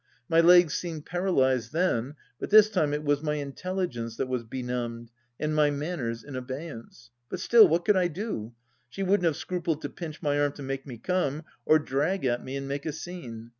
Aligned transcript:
My 0.27 0.39
legs 0.41 0.73
seemed 0.73 1.05
paralysed 1.05 1.73
then, 1.73 2.15
but 2.39 2.49
this 2.49 2.71
time 2.71 2.91
it 2.91 3.03
was 3.03 3.21
my 3.21 3.35
intelligence 3.35 4.15
that 4.17 4.27
was 4.27 4.43
benumbed 4.43 5.11
and 5.39 5.53
my 5.53 5.69
manners 5.69 6.23
in 6.23 6.35
abeyance. 6.35 7.11
But 7.29 7.39
still, 7.39 7.67
what 7.67 7.85
could 7.85 7.95
I 7.95 8.07
do? 8.07 8.53
She 8.89 9.03
wouldn't 9.03 9.25
have 9.25 9.35
scrupled 9.35 9.83
to 9.83 9.89
pinch 9.89 10.19
my 10.19 10.39
arm 10.39 10.53
to 10.53 10.63
make 10.63 10.87
me 10.87 10.97
come, 10.97 11.43
or 11.67 11.77
drag 11.77 12.25
at 12.25 12.43
me 12.43 12.55
and 12.55 12.67
make 12.67 12.87
a 12.87 12.91
scene. 12.93 13.49